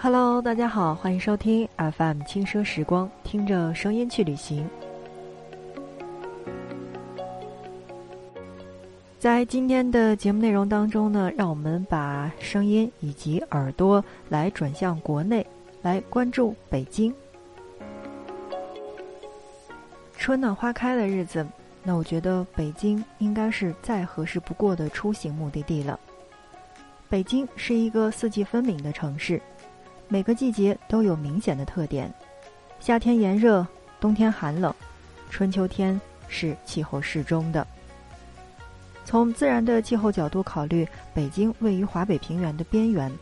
[0.00, 4.64] Hello，大家好，欢迎收听 FM 轻奢时光，听着声音去旅行。
[9.18, 15.44] 在今天的节目内容当中呢，让我们把声音以及耳朵来转向国内，
[15.82, 17.12] 来关注北京。
[20.16, 21.44] 春暖花开的日子，
[21.82, 25.98] 那我觉得北京应该是再合适不过的出行目的地了。
[27.08, 29.42] 北京是一个四季分明的城市。
[30.10, 32.10] 每个季节都有明显的特点，
[32.80, 33.66] 夏天炎热，
[34.00, 34.74] 冬天寒冷，
[35.28, 37.66] 春秋天是气候适中的。
[39.04, 43.12] 从自然的气候角度考虑，北京位于华北平原的边缘，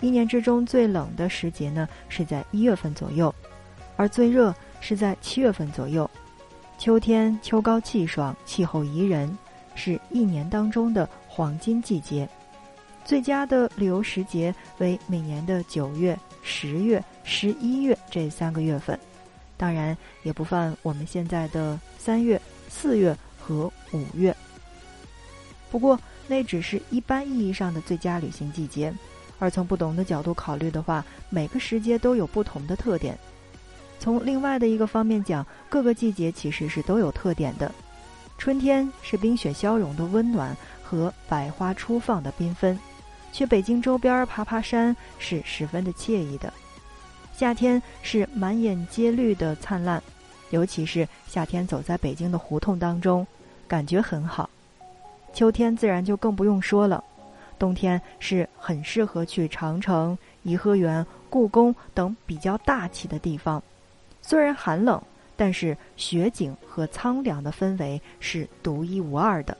[0.00, 3.34] 一年之中最冷的时节呢是在一月份左右，
[3.96, 6.08] 而最热是在七月份左右。
[6.78, 9.36] 秋天秋高气爽，气候宜人，
[9.74, 12.28] 是一年当中的黄金季节。
[13.10, 18.96] 最佳的旅游时节为每年的九月、十月、十一月这三个月份，
[19.56, 24.32] 当然也不犯我们现在的三月、四月和五月。
[25.72, 28.94] 不过那只是一般意义上的最佳旅行季节，
[29.40, 33.18] 而从不同的角度考虑的话，每个时节都有不同的特点。
[33.98, 37.74] 从另外的一个方面讲，各个季节其实是都有特点的。
[38.38, 42.78] 春天是冰雪消融的温暖和百花初放的缤纷。
[43.32, 46.52] 去北京周边爬爬山是十分的惬意的，
[47.36, 50.02] 夏天是满眼皆绿的灿烂，
[50.50, 53.26] 尤其是夏天走在北京的胡同当中，
[53.66, 54.50] 感觉很好。
[55.32, 57.02] 秋天自然就更不用说了，
[57.58, 63.62] 冬天是很适合去长城、颐和园、故宫等比较大气的地方，
[64.20, 65.00] 虽然寒冷，
[65.36, 69.56] 但是雪景和苍凉的氛围是独一无二的。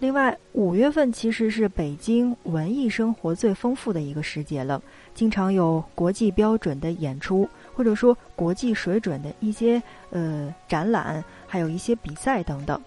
[0.00, 4.80] 另外，五月份其实是北京文艺生活最丰富的一个时节了，
[5.12, 12.80] 经常有国际标准的演出，或者说国际水准的一些呃展览，还有一些比赛等等。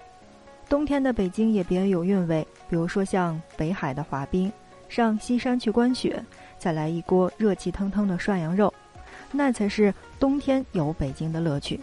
[0.69, 4.49] 冬天的北京也别有韵味，比如说像北海的滑冰，
[4.87, 6.23] 上西山去观雪，
[6.57, 8.73] 再来一锅热气腾腾的涮羊肉，
[9.33, 11.77] 那才是冬天游北京的乐趣。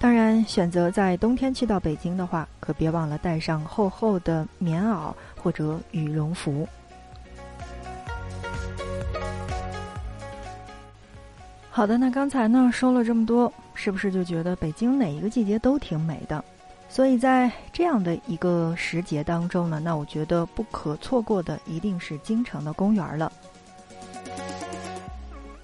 [0.00, 6.66] 当然，选择在冬天去到北京的话，可别忘了带上厚厚的棉袄或者羽绒服。
[11.68, 16.44] 好的，那刚才呢说了这么多，是不是就觉得北京哪一个季节都挺美的？
[16.88, 23.32] 所以在这样的一个时节当中呢，那我觉得不可错过的一定是京城的公园了。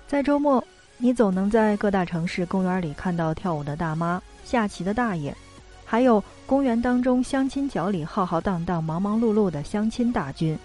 [0.08, 0.62] 在周末。
[1.04, 5.36] 你总能在各大城市公园里看到跳舞的大妈、下棋的大爷，
[5.84, 10.58] 还有公园当中相亲角里浩浩荡荡、忙忙碌碌的相亲大军。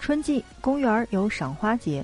[0.00, 2.02] 春季公园有赏花节，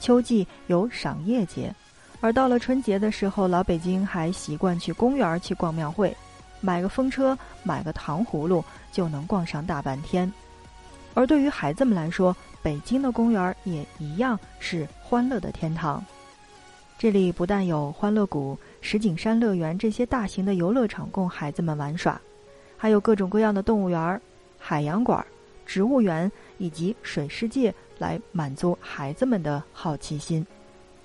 [0.00, 1.72] 秋季有赏叶节，
[2.20, 6.12] 而到了春节的时候，老北京还习惯去公园去逛庙会，
[6.60, 10.28] 买个风车、买个糖葫芦就能逛上大半天。
[11.14, 16.04] 而对于孩子们来说，北京的公园也一样是欢乐的天堂。
[17.04, 22.18] 这里不但有欢乐谷、石景山乐园这些大型的游乐场供孩子们玩耍，
[22.78, 24.18] 还有各种各样的动物园、
[24.58, 25.22] 海洋馆、
[25.66, 30.46] 植物园以及水世界来满足孩子们的好奇心。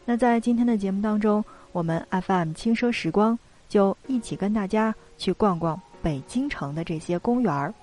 [0.05, 1.43] 那在今天的节目当中，
[1.73, 3.37] 我们 FM 轻奢时光
[3.67, 7.73] 就一起跟大家去逛逛北京城的这些公园儿。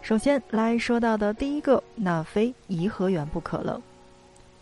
[0.00, 3.78] 首先来说到的第一个，那非颐和园不可了。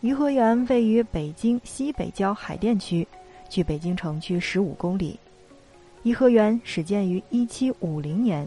[0.04, 3.08] 颐和园位于北京西北郊海淀区，
[3.48, 5.18] 距北京城区十五公里。
[6.02, 8.46] 颐和园始建于一七五零年，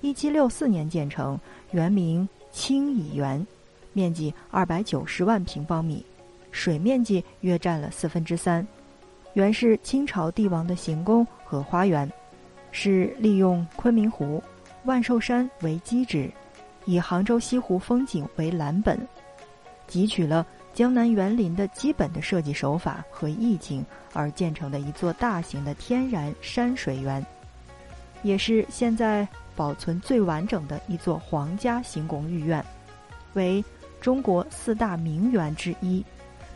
[0.00, 1.38] 一七六四年建成，
[1.72, 3.46] 原名清漪园，
[3.92, 6.02] 面积二百九十万平方米，
[6.50, 8.66] 水面积约占了四分之三。
[9.34, 12.10] 原是清朝帝王的行宫和花园，
[12.72, 14.42] 是利用昆明湖、
[14.84, 16.30] 万寿山为基址，
[16.86, 18.98] 以杭州西湖风景为蓝本，
[19.86, 20.46] 汲取了。
[20.74, 27.24] 江南园林的基本的设计手法和意境而建成的一座大型的天然山水园，
[28.24, 32.62] 也是现在保存最完整的一座皇家行宫御苑，
[33.34, 33.64] 为
[34.00, 36.04] 中国四大名园之一，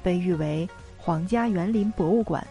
[0.03, 2.45] 被誉为皇家园林博物馆。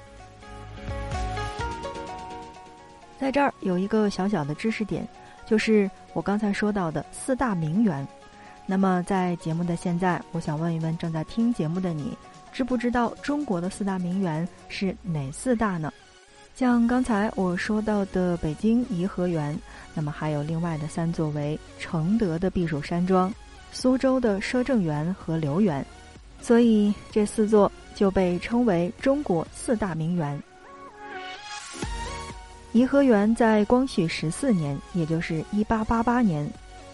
[3.19, 5.05] 在这儿有一个小小的知识点，
[5.45, 8.07] 就是我刚才说到的四大名园。
[8.69, 12.15] 那么，在节目的现在，我想问一问正在听节目的你，
[12.51, 15.91] 知不知道中国的四大名园是哪四大呢？
[16.53, 19.57] 像刚才我说到的北京颐和园，
[19.93, 23.33] 那么还有另外的三座为承德的避暑山庄、
[23.71, 25.85] 苏州的摄政园和留园，
[26.41, 30.43] 所以这四座就被称为中国四大名园。
[32.73, 36.47] 颐和园在光绪十四年，也就是一八八八年，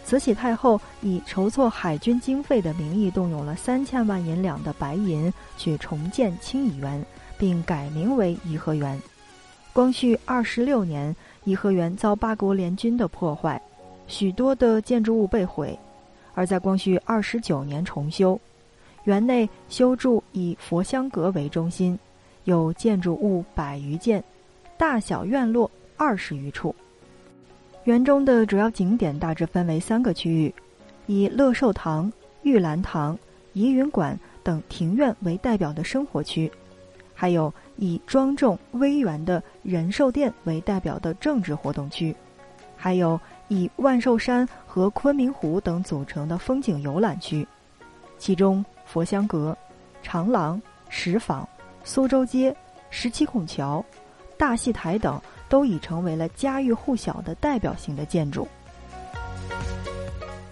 [0.06, 7.04] 慈禧太后以筹措海军经费的名义，动用了三千万银两的白银去重建清漪园，
[7.38, 9.02] 并改名为颐和园。
[9.72, 11.16] 光绪二十六年，
[11.46, 13.60] 颐和园遭八国联军的破坏，
[14.06, 15.76] 许多的建筑物被毁；
[16.36, 18.40] 而在光绪二十九年重修，
[19.06, 21.98] 园内修筑以佛香阁为中心，
[22.44, 24.24] 有建筑物百余件，
[24.78, 26.76] 大小院落二十余处。
[27.86, 30.54] 园中的主要景点大致分为三个区域，
[31.06, 32.12] 以乐寿堂、
[32.44, 33.18] 玉兰堂、
[33.52, 36.50] 怡云馆等庭院为代表的生活区。
[37.14, 42.16] 还有以庄重威严的仁寿殿为代表的政治活动区，
[42.78, 43.20] 还有
[43.50, 47.46] 以万寿山和昆明湖等组成的风景游览区。
[48.18, 49.56] 其中，佛香阁、
[50.02, 51.48] 长廊、石坊、
[51.84, 52.56] 苏州街、
[52.90, 53.84] 十七孔桥、
[54.38, 55.22] 大戏台等
[55.54, 58.48] 都已成为了家喻户晓的代表性的建筑。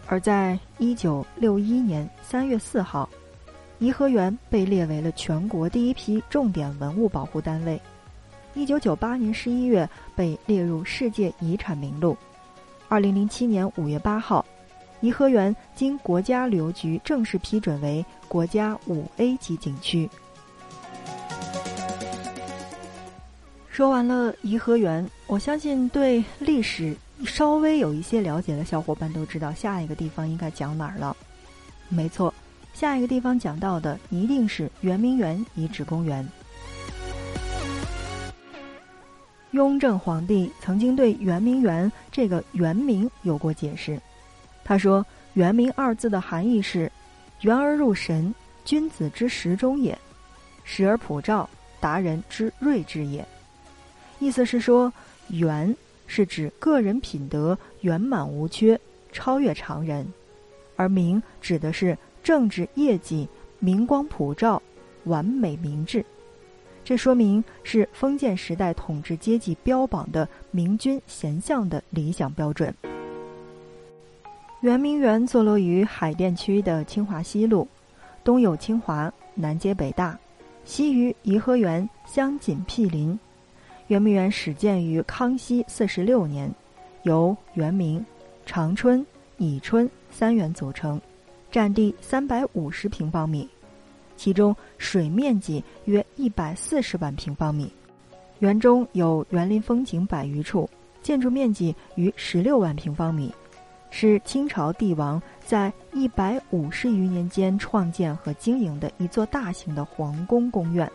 [0.06, 3.10] 而在一九六一年三月四号。
[3.80, 7.82] 颐和园被列为了全国第一批重点文物保护单位，
[8.54, 12.16] 一九九八年十一月被列入世界遗产名录，
[12.88, 14.46] 二零零七年五月八号，
[15.00, 20.08] 颐和园经国家旅游局正式批准为国家五 A 级景区。
[23.72, 26.94] 说完了颐和园，我相信对历史
[27.26, 31.16] 稍微有一些了解的小伙伴都知道下一个地方应该讲哪儿了，
[31.88, 32.34] 没错。
[32.74, 36.28] 下一个地方讲到的一定是圆明园遗址公园。
[39.52, 43.98] 雍正皇帝曾经对圆明园这个园名有过解释，
[44.66, 46.92] 他说：“圆明二字的含义是
[47.40, 48.36] ‘圆而入神，
[48.66, 49.96] 君子之时中也；
[50.66, 53.26] 时而普照，达人之睿智也。’
[54.22, 54.94] 意思是说，
[55.28, 55.76] 圆
[56.08, 58.80] 是指个人品德圆满无缺，
[59.12, 60.08] 超越常人，
[60.78, 63.28] 而明指的是。”政治业绩
[63.58, 64.62] 明光普照，
[65.06, 66.06] 完美明智，
[66.84, 72.72] 这说明是封建时代统治阶级标榜的明君贤相的理想标准。
[74.60, 77.68] 圆明园坐落于海淀区的清华西路，
[78.24, 80.16] 东有清华，南接北大，
[80.64, 83.20] 西与颐和园相紧毗邻。
[83.92, 86.50] 圆明园始建于康熙四十六年，
[87.04, 88.06] 由圆明、
[88.46, 89.06] 长春、
[89.36, 90.98] 乙春三园组成。
[91.52, 93.46] 占地三百五十平方米，
[94.16, 97.70] 其中水面积约一百四十万平方米。
[98.40, 100.70] 园中有园林风景百余处，
[101.02, 103.30] 建筑面积逾十六万平方米，
[103.90, 110.90] 是清朝帝王在一百五十余年间创建和经营的一座大型的皇宫宫苑。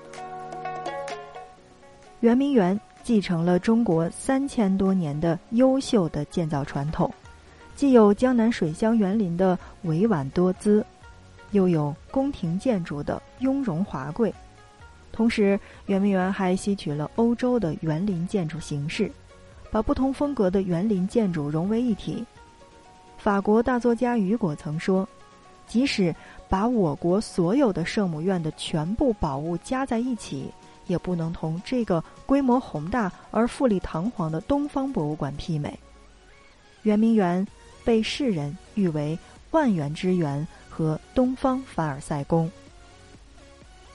[2.21, 7.09] 圆明园继承了中国三千多年的优秀的建造传统。
[7.77, 10.85] 既有江南水乡园林的委婉多姿，
[11.53, 14.35] 又有宫廷建筑的雍容华贵。
[15.13, 19.09] 同时，圆明园还吸取了欧洲的园林建筑形式，
[19.71, 22.27] 把不同风格的园林建筑融为一体。
[23.19, 25.09] 法国大作家雨果曾说
[25.69, 26.13] ：“即使
[26.49, 30.53] 把我国所有的圣母院的全部宝物加在一起，
[30.87, 35.79] 也不能同这个规模宏大而富丽堂皇的东方博物馆媲美。”
[36.83, 37.47] 圆明园。
[37.87, 39.17] 被世人誉为
[39.53, 42.51] 万园之园和东方凡尔赛宫。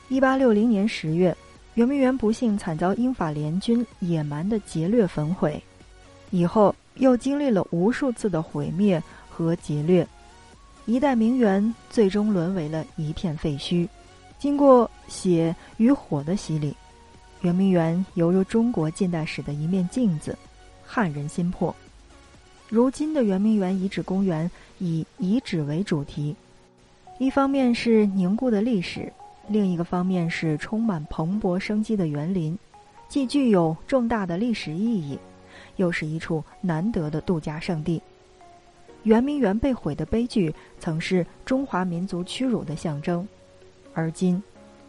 [0.08, 1.36] 一八六零年十月，
[1.74, 5.62] 圆明园不幸惨遭英法联军野蛮的劫掠焚毁，
[6.30, 10.08] 以后又经历了无数次的毁灭和劫掠，
[10.86, 13.86] 一代名园最终沦为了一片废墟。
[14.40, 16.74] 经过血与火的洗礼，
[17.42, 20.38] 圆明园犹如中国近代史的一面镜子，
[20.86, 21.76] 撼人心魄。
[22.70, 26.36] 如今的圆明园遗址公园以遗址为主题，
[27.18, 29.12] 一方面是凝固的历史，
[29.48, 32.56] 另一个方面是充满蓬勃生机的园林，
[33.10, 35.18] 既具有重大的历史意义，
[35.78, 38.00] 又是一处难得的度假胜地。
[39.02, 43.28] 圆明园被毁的悲剧曾是中华民族屈辱的象征，
[43.96, 44.42] 而今，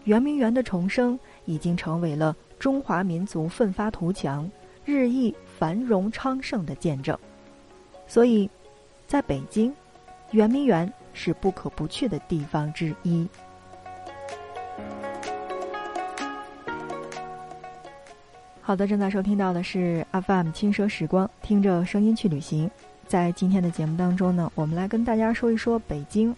[0.05, 4.51] 圆明园的重生已经成为了中华民族奋发图强、
[4.85, 7.17] 日益繁荣昌盛的见证。
[8.07, 8.49] 所以，
[9.07, 9.75] 在北京，
[10.33, 13.27] 圆明园是不可不去的地方之一。
[18.61, 22.71] 好的，正在收听到的是 FM 轻奢时光，听着声音去旅行。
[23.09, 26.35] 在今天的节目当中呢，我们来跟大家说一说北京。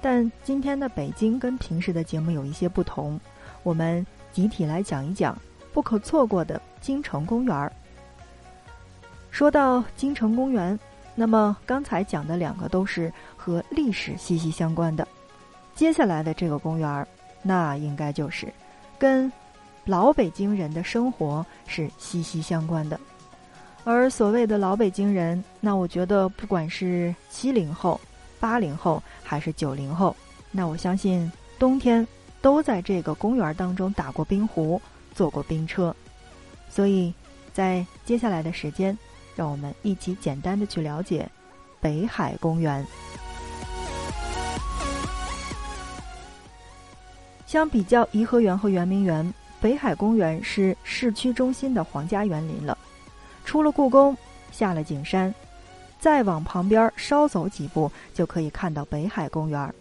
[0.00, 3.18] 但今天的北京跟平时的节目有一些不同，
[3.62, 5.36] 我们集体来讲一讲
[5.72, 7.72] 不可错过的京城公园。
[9.30, 10.78] 说到京城公园，
[11.14, 15.06] 那么刚才讲的两个都是和历史息息相关的，
[15.74, 17.06] 接下来的这个公园，
[17.42, 18.52] 那应该就是
[18.98, 19.30] 跟。
[19.84, 23.00] 老北京人的生活是息息相关的，
[23.82, 28.00] 而所谓的老北京人，那我觉得不管是七零后、
[28.38, 30.14] 八零后还是九零后，
[30.52, 32.06] 那我相信冬天
[32.42, 34.82] 都在这个公园当中打过冰壶、
[35.14, 35.94] 坐过冰车。
[36.68, 37.14] 所以，
[37.54, 38.96] 在接下来的时间，
[39.34, 41.26] 让我们一起简单的去了解
[41.80, 42.84] 北海公园。
[47.46, 49.32] 相比较颐和园和圆明园。
[49.60, 52.76] 北海公园是市区中心的皇家园林了，
[53.44, 54.16] 出了故宫，
[54.50, 55.32] 下了景山，
[56.00, 59.72] 再往旁边稍走几步，就可以看到北海公园。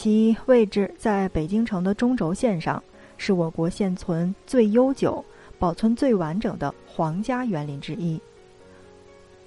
[0.00, 2.80] 其位置在北京城的中轴线上，
[3.16, 5.24] 是我国现存最悠久、
[5.58, 8.16] 保存最完整的皇家园林之一。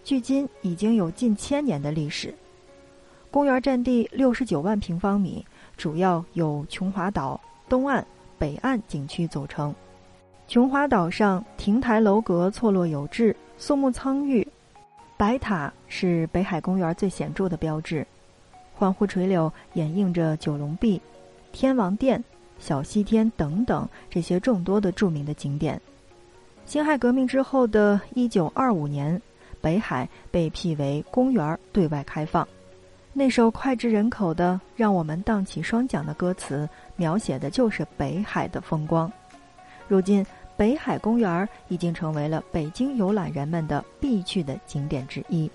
[0.03, 2.35] 距今已经有近千年的历史。
[3.31, 5.45] 公园占地六十九万平方米，
[5.77, 7.39] 主要有琼华岛
[7.69, 8.05] 东岸。
[8.37, 9.73] 北岸景区组成，
[10.49, 14.45] 琼华岛上亭台楼阁错落有致，肃穆苍郁。
[15.15, 18.05] 白塔是北海公园最显著的标志，
[18.81, 20.99] 环湖垂柳掩映着九龙壁、
[21.51, 22.23] 天王殿、
[22.57, 25.79] 小西天等等这些众多的著名的景点。
[26.65, 29.21] 辛亥革命之后的一九二五年，
[29.61, 32.47] 北海被辟为公园对外开放。
[33.13, 39.11] 那首脍炙人口的、让我们荡起双桨的歌词，描写的就是北海的风光。
[39.87, 40.25] 如今，
[40.57, 45.51] 北海公园已经成为了北京游览人们的必去的景点之一。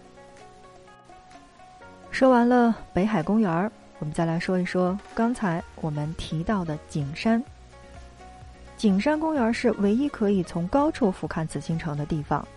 [2.16, 7.44] 说完了北海公园儿，我们再来说一说刚才我们提到的景山。
[8.78, 12.48] 景山公园是唯一可以从高处俯瞰紫禁城的地方，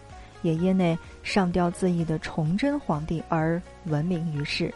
[0.43, 4.73] 也因那上吊自缢的崇祯皇帝而闻名于世。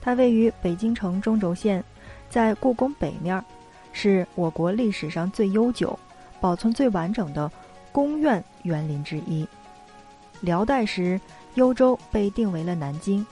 [0.00, 1.84] 它位于北京城中轴线，
[2.30, 3.44] 在故宫北面，
[3.92, 5.98] 是我国历史上最悠久、
[6.40, 7.52] 保存最完整的
[7.92, 9.46] 宫苑园林之一。
[10.40, 11.20] 辽代时，
[11.56, 13.22] 幽州被定为了南京。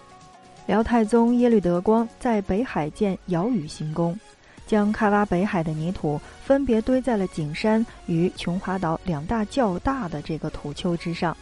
[0.66, 4.18] 辽太宗耶律德光在北海建尧禹行宫，
[4.66, 11.36] 将开挖北海的泥土分别堆在了景山与琼华岛两大较大的这个土丘之上，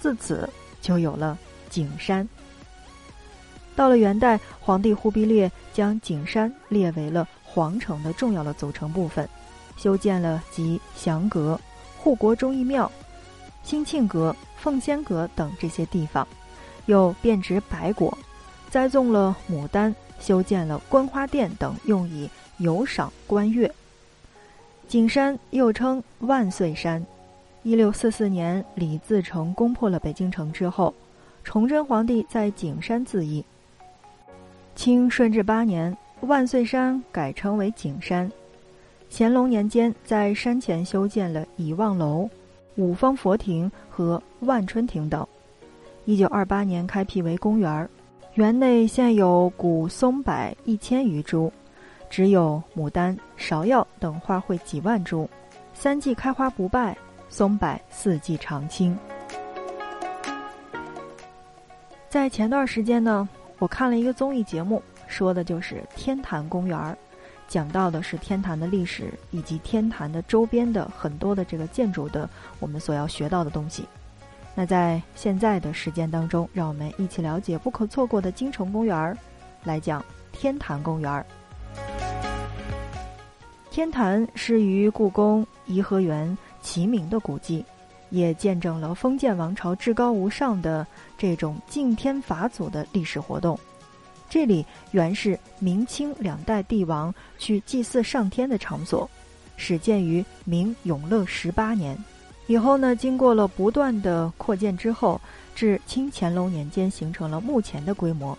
[0.00, 0.48] 自此
[0.82, 1.38] 就有了
[1.70, 2.28] 景山。
[3.76, 9.28] 到了元代，皇帝忽必烈将景山列为了皇城的重要的组成部分，
[9.76, 11.58] 修建了集祥阁、
[11.96, 12.90] 护国忠义庙、
[13.62, 16.26] 兴庆阁、奉先阁等这些地方，
[16.86, 18.16] 又遍植白果，
[18.74, 22.28] 栽种了牡丹，修建了观花殿等，用以
[22.58, 23.72] 游赏观月。
[24.88, 27.06] 景山又称万岁山。
[27.62, 30.92] 一六四四年，李自成攻破了北京城之后，
[31.44, 33.44] 崇祯皇帝在景山自缢。
[34.74, 38.28] 清顺治八年，万岁山改称为景山。
[39.08, 42.28] 乾隆年间，在山前修建了倚望楼、
[42.74, 45.24] 五方佛庭和万春亭等。
[46.06, 47.88] 一九二八年开辟为公园，
[48.34, 51.52] 园内现有古松柏一千余株，
[52.10, 55.28] 只有牡丹、芍药等花卉几万株，
[55.72, 56.96] 三季开花不败，
[57.28, 58.98] 松柏四季常青。
[62.08, 63.28] 在前段时间呢。
[63.60, 66.98] 我看了一个综艺节目，说的就是天坛公园，
[67.46, 73.86] 讲到的是天坛的历史以及天坛的周边的很多的这个建筑的我们所要学到的东西。
[74.54, 79.16] 那在现在的时间当中，让我们一起了解不可错过的京城公园，
[79.62, 81.24] 来讲天坛公园。
[83.70, 87.64] 天坛是与故宫、颐和园齐名的古迹。
[88.10, 90.86] 也见证了封建王朝至高无上的
[91.18, 93.58] 这种敬天法祖的历史活动。
[94.30, 99.10] 这里原是明清两代帝王去祭祀上天的场所，
[99.56, 101.98] 始建于明永乐十八年。
[102.46, 105.20] 以后呢，经过了不断的扩建之后，
[105.54, 108.36] 至清乾隆年间形成了目前的规模。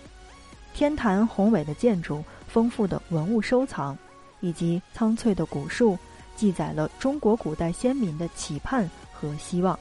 [0.74, 3.98] 天坛宏伟的建筑、丰富的文物收藏，
[4.42, 5.98] 以及苍翠的古树，
[6.36, 8.90] 记载了中国古代先民的期盼。
[9.18, 9.80] 和希望。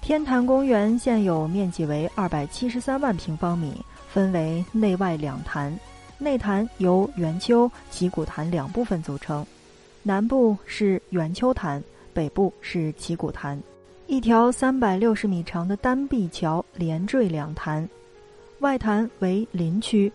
[0.00, 3.72] 天坛公园现有面积为二百七十三万平方米，
[4.08, 5.72] 分为内外两坛。
[6.18, 9.46] 内坛由圆丘、旗鼓坛两部分组成，
[10.02, 11.80] 南部是圆丘坛，
[12.18, 13.56] 北部是旗鼓潭，
[14.08, 17.88] 一条三百六十米长的单壁桥连缀两潭，
[18.58, 20.12] 外潭为林区。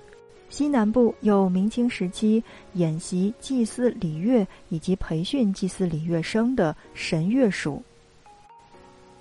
[0.50, 2.44] 西南部有明清时期
[2.74, 7.82] 演习祭祀礼乐以及培训祭祀礼乐生的神乐署。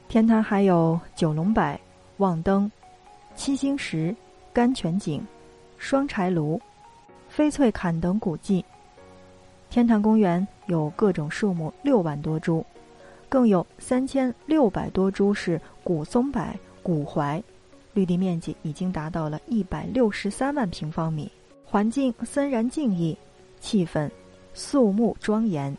[0.08, 1.78] 天坛还有九龙柏、
[2.16, 2.68] 望灯、
[3.36, 4.12] 七星石、
[4.52, 5.24] 甘泉井、
[5.78, 6.60] 双柴炉、
[7.32, 8.64] 翡翠坎等古迹。
[9.70, 12.66] 天坛公园有各种树木六万多株，
[13.32, 16.46] 更有三千六百多株是古松柏、
[16.82, 17.42] 古槐。
[17.94, 21.32] 绿地面积已经达到了一百六十三万平方米，
[21.64, 23.16] 环境森然静谧，
[23.58, 24.10] 气氛
[24.52, 25.74] 肃穆庄严。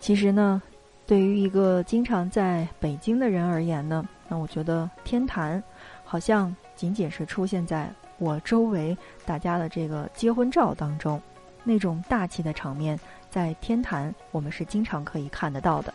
[0.00, 0.62] 其实呢，
[1.06, 5.62] 对于一个经常在北京的人而言呢，那我觉得天坛
[6.02, 11.20] 好像仅仅是出现在我周围大家的这个结婚照当中，
[11.62, 15.92] 那种大气的场面，在天坛我们是经常可以看得到的。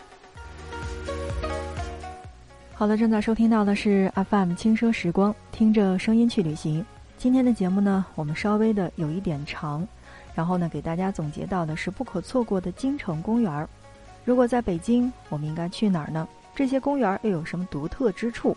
[2.80, 6.86] 好了，正在收听到的是 FM 轻奢时光，听着声音去旅行。
[7.18, 9.86] 今天的节目呢，我们稍微的有一点长，
[10.34, 13.68] 然后呢，给大家总结到的是不可错过的京城公园儿。
[14.24, 16.26] 如果在北京，我们应该去哪儿呢？
[16.56, 18.56] 这些公园又有什么独特之处？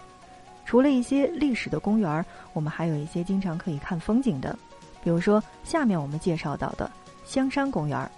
[0.65, 4.57] 除了一些历史的公园，我们还有一些经常可以看风景的，
[5.03, 6.89] 比如说下面我们介绍到的
[7.25, 8.09] 香山公园。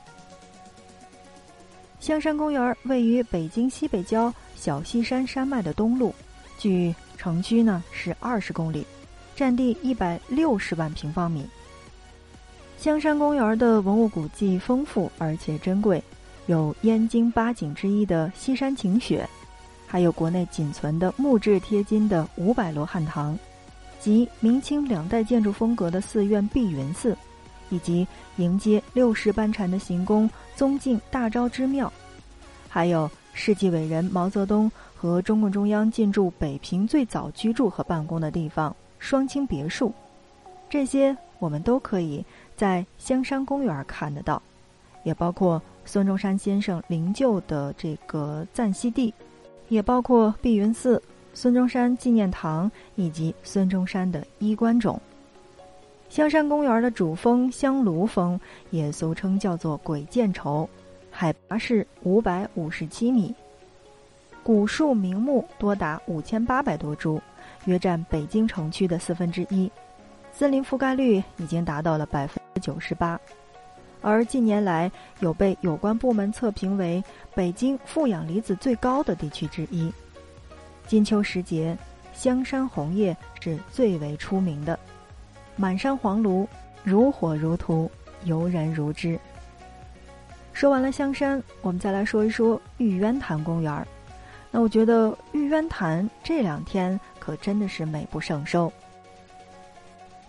[1.99, 4.31] 香山公园位于北京西北郊。
[4.65, 6.11] 小西山山脉的东麓，
[6.57, 8.87] 距城区呢是二十公里，
[9.37, 11.47] 占地一百六十万平方米。
[12.79, 16.03] 香山公园的文物古迹丰富而且珍贵，
[16.47, 19.29] 有燕京八景之一的西山晴雪，
[19.87, 23.39] 还有国内仅存的木质贴金的五百罗汉堂，
[24.01, 27.15] 及明清两代建筑风格的寺院碧云寺，
[27.69, 31.93] 以及迎接六世班禅的行宫宗敬大昭之庙，
[32.71, 33.11] 还有。
[33.37, 39.93] 世纪伟人毛泽东和中共中央进驻北平最早居住和办公的地方双清别墅，
[40.71, 42.25] 这些我们都可以
[42.57, 44.41] 在香山公园看得到，
[45.03, 49.13] 也包括孙中山先生灵柩的这个暂息地，
[49.69, 51.03] 也包括碧云寺、
[51.35, 54.99] 孙中山纪念堂以及孙中山的衣冠冢。
[56.09, 60.67] 香山公园的主峰香炉峰也俗称叫做鬼见愁。
[61.17, 63.33] 海拔是五百五十七米，
[64.43, 67.23] 古树名木多达五千八百多株，
[67.67, 69.71] 约占北京城区的四分之一，
[70.33, 73.19] 森林覆盖率已经达到了百分之九十八，
[74.03, 79.93] 而近年来有被有关部门测评为北京负氧离子最高的地区之一。
[80.89, 81.79] 金秋时节，
[82.13, 84.77] 香山红叶是最为出名的，
[85.55, 86.49] 满山黄芦，
[86.83, 87.89] 如火如荼，
[88.25, 89.17] 游人如织。
[90.55, 93.87] 说完了香山，我们再来说一说玉渊潭公园。
[94.53, 98.73] 那我觉得玉渊潭这两天可真的是美不胜收。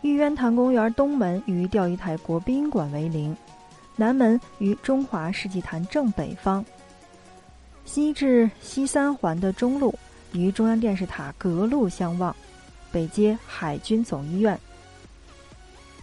[0.02, 3.38] 玉渊潭公园东门与钓鱼台国宾馆为邻，
[3.96, 6.66] 南门与中华世纪坛正北方，
[7.86, 9.94] 西至西三环的中路
[10.34, 12.36] 与中央电视塔隔路相望，
[12.92, 14.60] 北接海军总医院。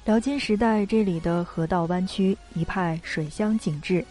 [0.05, 4.05] 辽金时代，这里的河道弯曲，一派水乡景致。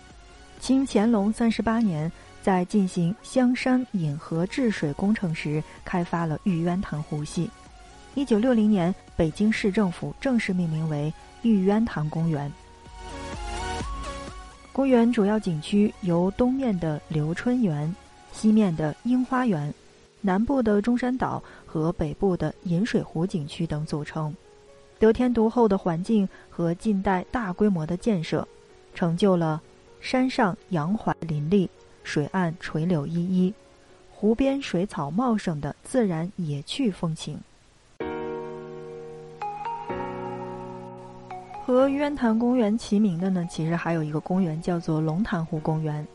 [0.57, 2.09] 清乾隆三十八年，
[2.41, 7.49] 在进行香山引河治水工程时，开发了玉渊潭湖系。
[8.15, 12.49] 一九六零年，北京市政府正式命名为玉渊潭公园。
[14.71, 17.93] 公园主要景区由东面的留春园、
[18.31, 19.73] 西面的樱花园、
[20.21, 24.33] 南部的中山岛和北部的饮水湖景区等组成。
[25.01, 28.47] 得天独厚的环境和近代大规模的建设，
[28.93, 29.59] 成就了
[29.99, 31.67] 山上杨槐林立、
[32.03, 33.51] 水岸垂柳依依、
[34.11, 37.35] 湖边水草茂盛的自然野趣风情。
[41.65, 46.05] 和玉渊潭公园齐名的呢，其实还有一个公园叫做龙潭湖公园。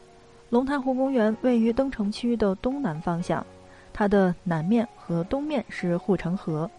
[0.49, 3.45] 龙潭湖公园位于登城区的东南方向，
[3.93, 6.71] 它的南面和东面是护城河。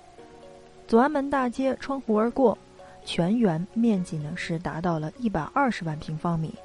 [0.87, 2.57] 左安门大街穿湖而过，
[3.03, 6.55] 全园面积呢是达到了一百二十万平方米，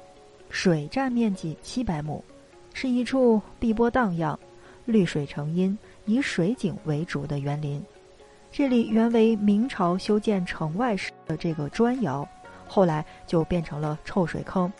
[0.49, 2.23] 水占面积七百亩，
[2.73, 4.39] 是一处碧波荡漾、
[4.85, 7.83] 绿水成荫、以水景为主的园林。
[8.49, 12.25] 这里原为明朝修建城外时的这个砖窑，
[12.65, 14.71] 后来就变成了臭水坑，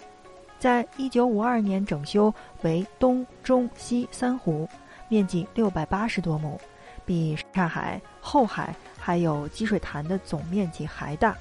[0.57, 4.65] 在一九五二年整修为东中西三湖，
[5.09, 6.57] 面积六百八十多亩，
[7.03, 8.73] 比上海后海。
[9.05, 11.35] 还有积水潭的总面积还大。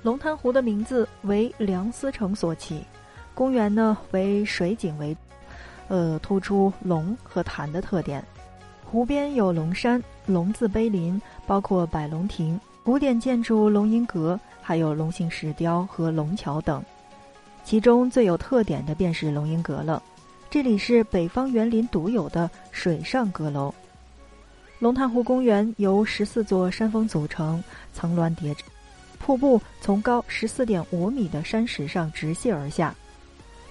[0.00, 2.84] 龙潭湖的名字为梁思成所起，
[3.34, 5.16] 公园呢为水景为，
[5.88, 8.24] 呃，突出龙和潭的特点。
[8.84, 16.80] 湖边有龙山、龙字碑林，包括百龙亭、古典建筑龙吟阁，还有龙形石雕和龙桥等。
[17.64, 20.00] 其中最有特点的便是龙吟阁了，
[20.48, 23.74] 这里是北方园林独有的水上阁楼。
[24.78, 28.58] 龙潭湖公园由十四座山峰组成，层峦叠嶂，
[29.18, 32.94] 瀑布从高十四点五米的山石上直泻而下，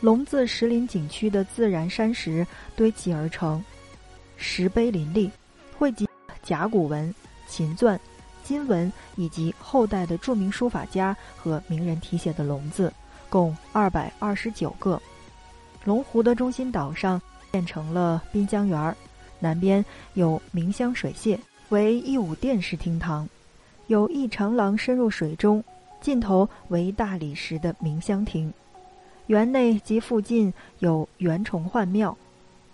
[0.02, 3.64] 龙字石林景区的自然山石堆积而成。
[4.36, 5.30] 石碑林立，
[5.78, 6.08] 汇集
[6.42, 7.14] 甲骨文、
[7.48, 7.98] 秦篆、
[8.44, 12.92] 金文以及后代的著名书法家和名人题写的龙字，
[13.30, 15.00] 共二百二十九个。
[15.84, 18.98] 龙湖的中心岛上建成了滨江园儿，
[19.46, 21.38] 南边有明香水榭，
[21.70, 23.30] 为一舞殿式厅堂，
[23.86, 25.64] 有一长廊深入水中，
[26.02, 28.52] 尽头为大理石的明香亭。
[29.28, 32.18] 园内及附近有元崇焕庙、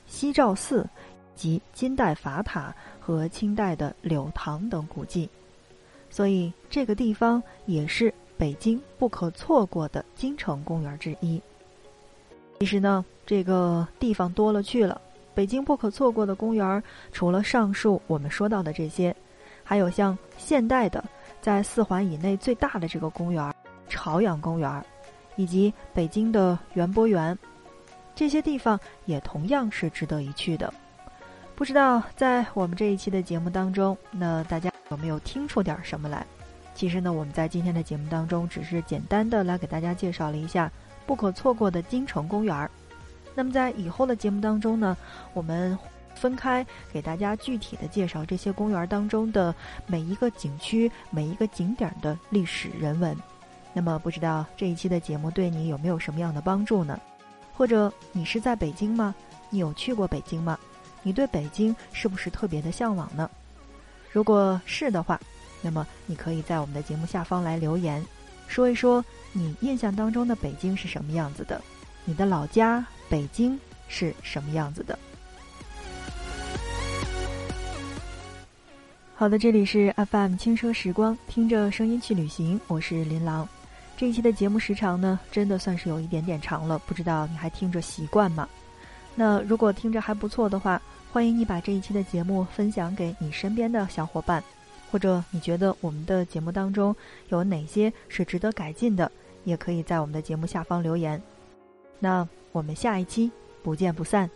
[0.07, 0.87] 西照寺。
[1.33, 5.27] 及金代法塔和清代的柳塘等古迹，
[6.11, 11.41] 所以这个地方也是北京不可错过的京城公园之一。
[12.59, 15.01] 其实呢，这个地方多了去了。
[15.33, 19.15] 北京不可错过的公园，除了上述我们说到的这些，
[19.63, 21.03] 还有像现代的
[21.41, 23.53] 在四环以内最大的这个公园——
[23.87, 24.85] 朝阳公园，
[25.35, 27.37] 以及北京的园博园，
[28.13, 30.73] 这些地方也同样是值得一去的。
[31.55, 36.25] 不知道在我们这一期的节目当中，那大家有没有听出点什么来？
[36.73, 40.71] 其实呢，我们在今天的节目当中只是简单的来给大家介绍了一下
[41.05, 42.71] 不可错过的京城公园儿。
[43.33, 44.95] 那么在以后的节目当中呢，
[45.33, 45.77] 我们
[46.15, 49.53] 分开给大家具体的介绍这些公园当中的
[49.87, 53.15] 每一个景区、每一个景点的历史人文。
[53.73, 56.99] 那么不知道这一期的节目对你有没有什么样的帮助呢？
[57.53, 59.15] 或者你是在北京吗？
[59.49, 60.59] 你有去过北京吗？
[61.03, 63.29] 你对北京是不是特别的向往呢？
[64.11, 65.19] 如果是的话，
[65.61, 68.05] 那么你可以在我们的节目下方来留言，
[68.47, 71.61] 说一说你印象当中的北京是什么样子的，
[72.03, 74.97] 你的老家北京是什么样子的。
[79.13, 83.45] 好的，这里是 FM 轻奢时光，听着声音去旅行，我是林琅。
[83.97, 88.47] 这一期的节目时长呢，真的算是有一点点长了，不知道你还听着习惯吗？
[89.13, 94.41] 那如果听着还不错的话，欢迎你把这一期的节目分享给你身边的小伙伴，
[94.89, 96.95] 或者你觉得我们的节目当中
[97.27, 99.11] 有哪些是值得改进的，
[99.43, 101.21] 也可以在我们的节目下方留言。
[102.01, 103.31] 那我们下一期
[103.63, 104.29] 不见不散。